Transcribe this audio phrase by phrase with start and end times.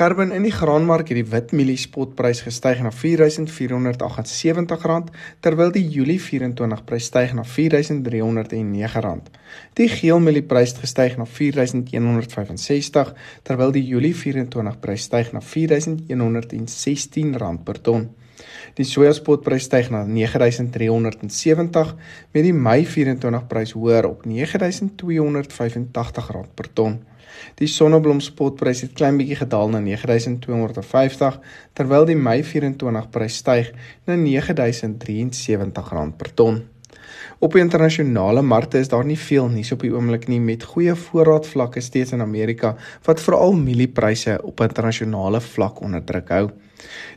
[0.00, 5.10] Gerben in die graanmark het die wit mielie spotprys gestyg na R4478
[5.44, 9.20] terwyl die Julie 24 prys styg na R4309.
[9.76, 13.12] Die geel mielie prys het gestyg na R4165
[13.44, 18.08] terwyl die Julie 24 prys styg na R4116 per ton.
[18.78, 21.94] Die sojaspotprys styg na R9370
[22.32, 24.30] met die Mei 24 prys hoër op R9285
[26.54, 27.00] per ton.
[27.60, 31.38] Die sonneblomspotprys het klein bietjie gedaal na 9250
[31.78, 33.66] terwyl die Mei 24 prys styg
[34.08, 36.62] na 9073 rand per ton.
[37.40, 40.92] Op die internasionale markte is daar nie veel nuus op die oomblik nie met goeie
[40.92, 42.74] voorraadvlakke steeds in Amerika
[43.06, 46.42] wat veral mieliepryse op internasionale vlak onder druk hou.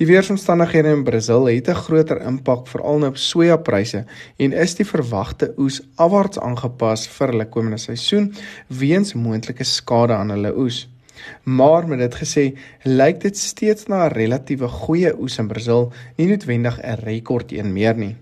[0.00, 4.04] Die weeromstandighede in Brasil het 'n groter impak veral nou op sojapryse
[4.38, 8.32] en is die verwagte oes afwaarts aangepas vir hulle komende seisoen
[8.68, 10.88] weens moontlike skade aan hulle oes.
[11.44, 16.26] Maar met dit gesê, lyk dit steeds na 'n relatiewe goeie oes in Brasil, nie
[16.26, 18.16] noodwendig 'n rekord een meer nie.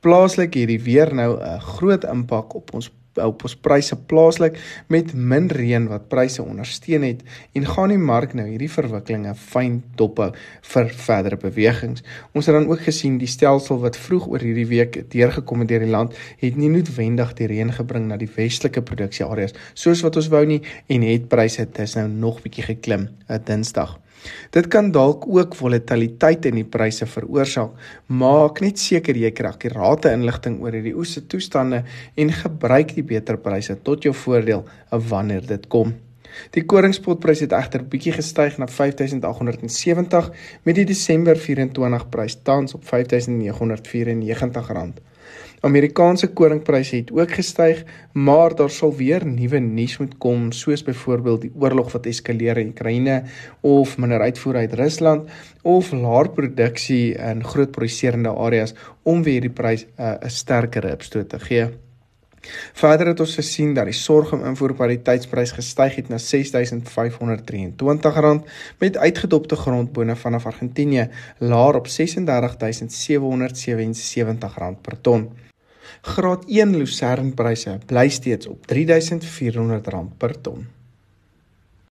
[0.00, 4.58] Plaaslik hierdie weer nou 'n groot impak op ons op ons pryse plaaslik
[4.92, 7.22] met min reën wat pryse ondersteun het
[7.58, 10.30] en gaan die mark nou hierdie verwikkelinge fyn dophou
[10.72, 12.04] vir verdere bewegings.
[12.34, 15.86] Ons het dan ook gesien die stelsel wat vroeg oor hierdie week deurgekom het deur
[15.86, 20.30] die land het nie noodwendig die reën gebring na die westelike produksieareas soos wat ons
[20.30, 23.98] wou nie en het pryse dis nou nog bietjie geklim 'n Dinsdag.
[24.54, 27.72] Dit kan dalk ook volatiliteit in die pryse veroorsaak.
[28.06, 31.84] Maak net seker jy kry akkurate inligting oor hierdie oese toestande
[32.16, 35.94] en gebruik die beter pryse tot jou voordeel wanneer dit kom.
[36.54, 40.30] Die koringspotprys het egter bietjie gestyg na 5870
[40.68, 45.00] met die Desember 24 prys tans op 5994 rand.
[45.60, 51.40] Amerikaanse koringpryse het ook gestyg, maar daar sal weer nuwe nuus moet kom, soos byvoorbeeld
[51.40, 53.22] die oorlog wat eskaleer in Oekraïne
[53.60, 55.28] of minder uitvoer uit Rusland
[55.62, 61.28] of laer produksie in groot produserende areas om weer die prys uh, 'n sterker opstoot
[61.28, 61.68] te gee.
[62.72, 66.22] Verder het ons gesien dat die sorghum invoerpariteitsprys gestyg het na R6523
[68.78, 71.08] met uitgedopte grondbone vanaf Argentinië
[71.38, 71.92] laer op R36777
[74.80, 75.30] per ton.
[76.00, 80.79] Graad 1 lucernpryse bly steeds op R3400 per ton.